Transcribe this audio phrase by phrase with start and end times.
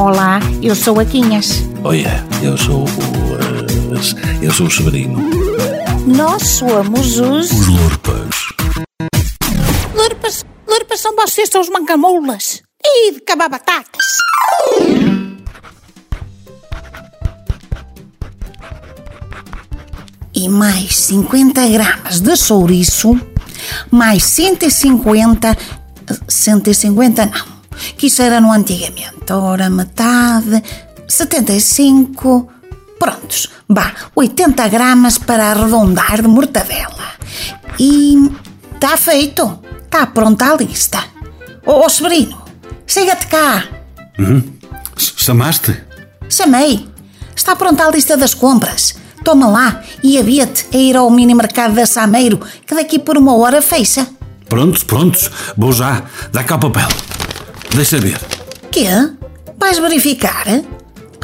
[0.00, 1.62] Olá, eu sou a Quinhas.
[1.84, 2.86] Olha, eu sou o.
[2.86, 5.18] eh, eu sou o Severino.
[6.06, 7.50] Nós somos os.
[7.52, 8.34] Os Lurpas.
[9.94, 12.62] Lurpas, lurpas são vocês, são os mancamoulas.
[12.82, 14.00] E de cabar batatas.
[20.32, 23.18] E mais 50 gramas de chouriço,
[23.90, 25.56] mais 150.
[26.28, 27.49] 150 não,
[28.00, 29.30] que isso era no antigamente.
[29.30, 30.62] Ora, metade.
[31.06, 32.48] 75.
[32.98, 37.12] Prontos, vá, 80 gramas para arredondar de mortadela.
[37.78, 38.16] E
[38.74, 39.58] está feito.
[39.84, 40.98] Está pronta a lista.
[41.66, 42.40] Ô, oh, Severino,
[42.86, 43.64] chega-te cá.
[44.96, 45.82] S- Chamaste?
[46.30, 46.88] Chamei.
[47.36, 48.94] Está pronta a lista das compras.
[49.22, 53.36] Toma lá e havia-te a ir ao mini mercado da Sameiro, que daqui por uma
[53.36, 54.06] hora fecha.
[54.48, 55.30] Prontos, prontos.
[55.56, 56.02] Vou já.
[56.32, 56.88] Dá cá o papel.
[57.74, 58.18] Deixa ver.
[58.70, 58.86] Quê?
[59.58, 60.44] Vais verificar?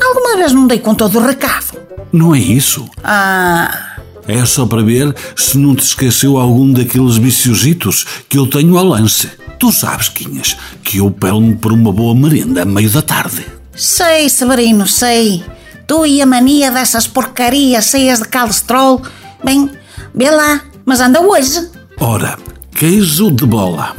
[0.00, 1.76] Alguma vez não dei conta do recado.
[2.12, 2.88] Não é isso.
[3.02, 3.96] Ah,
[4.28, 8.84] É só para ver se não te esqueceu algum daqueles viciositos que eu tenho ao
[8.84, 9.30] lance.
[9.58, 13.46] Tu sabes, Quinhas, que eu pelo-me por uma boa merenda a meio da tarde.
[13.74, 15.44] sei, Severino, sei.
[15.86, 19.00] Tu e a mania dessas porcarias cheias de colesterol.
[19.44, 19.70] Bem,
[20.14, 21.68] vê lá, mas anda hoje.
[21.98, 22.36] Ora,
[22.72, 23.96] queijo de bola.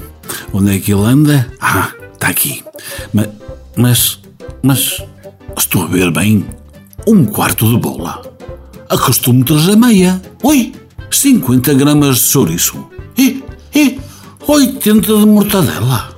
[0.54, 1.48] Onde é que ele anda?
[1.62, 1.92] Ah,
[2.28, 2.64] está aqui.
[3.14, 3.28] Ma-
[3.76, 4.20] Mas,
[4.64, 5.04] mas,
[5.56, 6.46] estou a ver bem,
[7.08, 8.22] um quarto de bola.
[8.90, 10.20] Acostumo trazer meia.
[10.44, 10.74] Oi,
[11.12, 12.88] 50 gramas de chouriço.
[13.18, 13.44] E,
[13.76, 14.00] e,
[14.48, 16.10] 80 de mortadela.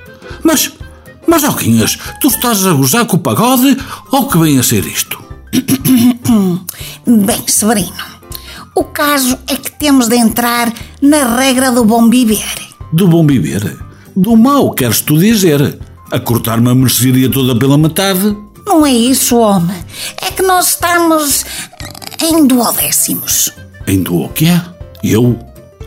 [0.44, 0.72] Mas,
[1.28, 3.78] mas, Alquinhas, tu estás a gozar com o pagode
[4.12, 5.22] ou que vem a ser isto?
[7.06, 7.92] Bem, Severino,
[8.76, 10.72] o caso é que temos de entrar
[11.02, 12.46] na regra do bom viver.
[12.94, 13.78] Do bom viver.
[14.16, 15.78] Do mal, queres tu dizer.
[16.12, 18.36] A cortar-me a mercearia toda pela metade.
[18.66, 19.78] Não é isso, homem.
[20.22, 21.46] É que nós estamos
[22.22, 23.52] em duodécimos.
[23.86, 24.60] Em duo o quê?
[25.04, 25.38] Eu?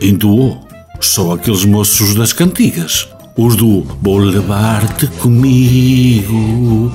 [0.01, 0.59] Em duo?
[1.01, 3.07] Só aqueles moços das cantigas.
[3.37, 6.91] Os do Vou levar-te comigo.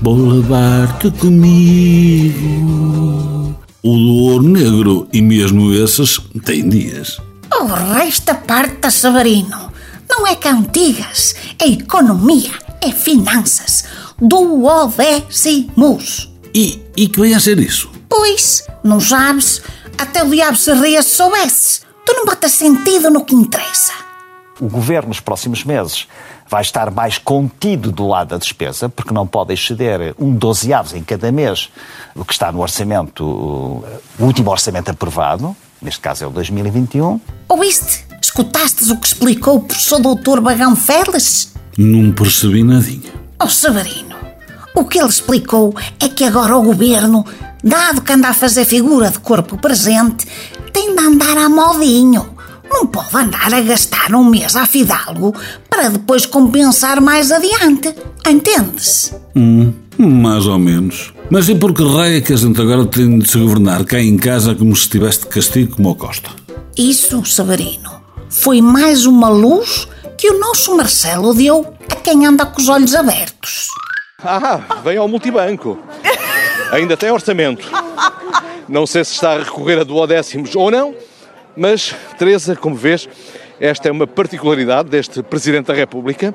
[0.00, 2.38] Vou levar-te comigo.
[3.82, 7.18] O do ouro negro e mesmo esses têm dias.
[7.60, 9.71] O resto parte, Severino.
[10.14, 12.52] Não é cantigas, é economia,
[12.82, 13.86] é finanças.
[14.20, 15.40] Duodécimos.
[16.54, 17.90] E, e que vem a ser isso?
[18.10, 19.62] Pois, não sabes?
[19.96, 21.80] Até o diabo se ria se soubesse.
[22.04, 23.94] Tu não botas sentido no que interessa.
[24.60, 26.06] O governo, nos próximos meses,
[26.46, 31.02] vai estar mais contido do lado da despesa, porque não pode exceder um dozeavos em
[31.02, 31.70] cada mês
[32.14, 33.82] do que está no orçamento, o
[34.20, 37.18] último orçamento aprovado, neste caso é o 2021.
[37.48, 38.11] Ouviste?
[38.32, 41.52] Escutastes o que explicou o professor doutor Bagão Félix?
[41.76, 43.12] Não percebi nadinha.
[43.38, 44.16] Ó Severino,
[44.74, 47.26] o que ele explicou é que agora o governo,
[47.62, 50.26] dado que anda a fazer figura de corpo presente,
[50.72, 52.26] tem de andar a modinho.
[52.70, 55.34] Não pode andar a gastar um mês a fidalgo
[55.68, 57.94] para depois compensar mais adiante.
[58.26, 59.14] Entendes?
[59.36, 61.12] Hum, mais ou menos.
[61.28, 64.00] Mas e por que raio é que a gente agora tem de se governar cá
[64.00, 66.30] em casa como se estivesse de castigo como o Costa?
[66.74, 68.01] Isso, Severino,
[68.32, 72.94] foi mais uma luz que o nosso Marcelo deu a quem anda com os olhos
[72.94, 73.68] abertos.
[74.24, 75.78] Ah, vem ao multibanco.
[76.72, 77.68] Ainda tem orçamento.
[78.66, 80.94] Não sei se está a recorrer a duodécimos ou não,
[81.54, 83.06] mas, Teresa, como vês,
[83.60, 86.34] esta é uma particularidade deste Presidente da República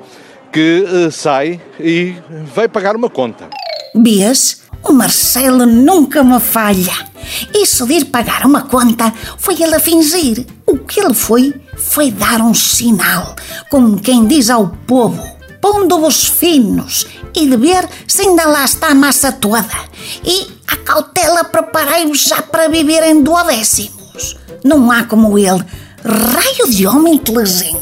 [0.52, 2.14] que eh, sai e
[2.54, 3.48] vai pagar uma conta.
[3.94, 6.94] Bias, o Marcelo nunca me falha.
[7.54, 10.46] Isso de ir pagar uma conta foi ele a fingir.
[10.64, 13.34] O que ele foi, foi dar um sinal,
[13.70, 15.22] como quem diz ao povo,
[15.60, 19.64] pondo-vos finos e de ver se ainda lá está a massa toda.
[20.24, 24.36] E, a cautela, preparai-vos já para viver em duodécimos.
[24.64, 25.64] Não há como ele,
[26.04, 27.78] raio de homem inteligente.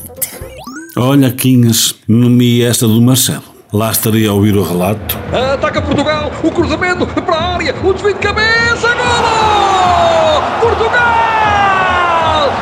[0.97, 3.45] Olha, Quinhas, nome esta do Marcelo.
[3.73, 5.19] Lá estaria a ouvir o relato.
[5.55, 10.61] Ataca Portugal, o cruzamento para a área, o desvio de cabeça, golo!
[10.61, 11.26] Portugal!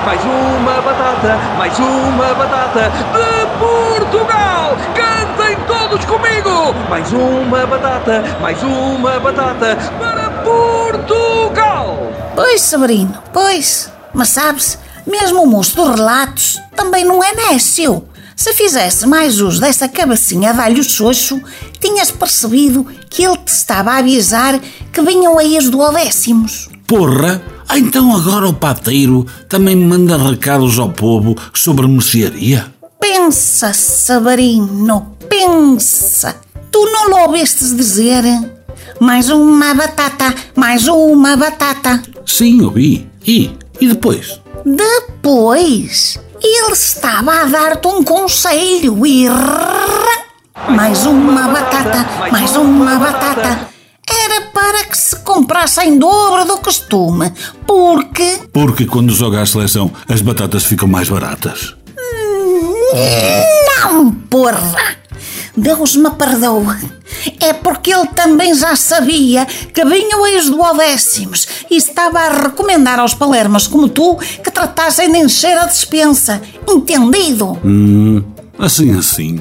[0.04, 4.76] Mais uma batata, mais uma batata de Portugal!
[4.94, 6.74] Cantem todos comigo!
[6.90, 12.12] Mais uma batata, mais uma batata para Portugal!
[12.34, 13.90] Pois, Severino, pois.
[14.12, 18.06] Mas sabes, mesmo o moço dos relatos também não é nécio.
[18.36, 21.40] Se fizesse mais uso dessa cabecinha de alho xoxo,
[21.80, 24.58] tinhas percebido que ele te estava a avisar
[24.92, 26.68] que vinham aí os duodécimos.
[26.86, 27.53] Porra!
[27.69, 32.72] Ah, então agora o pateiro também manda recados ao povo sobre mercearia?
[33.00, 36.37] Pensa, Severino, pensa.
[36.70, 38.25] Tu não lo ouvestes dizer?
[39.00, 42.02] Mais uma batata, mais uma batata.
[42.26, 43.08] Sim, ouvi.
[43.26, 43.50] E?
[43.81, 44.40] E depois?
[44.64, 49.26] Depois, ele estava a dar-te um conselho e.
[50.69, 53.73] Mais uma batata, mais uma batata.
[54.08, 57.32] Era para que se comprasse em dobro do costume,
[57.66, 58.40] porque.
[58.52, 61.74] Porque quando joga a seleção as batatas ficam mais baratas.
[63.82, 64.96] Não, porra!
[65.56, 66.76] Deus me perdoa.
[67.40, 72.42] É porque ele também já sabia que vinha o ex do Odécimos e estava a
[72.42, 76.42] recomendar aos palermas como tu que tratassem de encher a despensa.
[76.68, 77.58] Entendido?
[77.64, 78.22] Hum,
[78.58, 79.40] assim assim.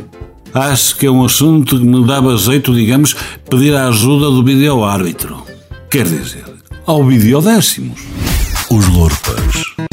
[0.53, 3.15] Acho que é um assunto que me dava jeito, digamos,
[3.49, 5.43] pedir a ajuda do vídeo-árbitro.
[5.89, 6.45] Quer dizer,
[6.85, 7.99] ao vídeo décimos.
[8.69, 9.92] Os Lorpas.